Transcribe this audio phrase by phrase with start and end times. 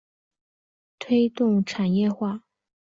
[0.97, 2.43] 推动产业化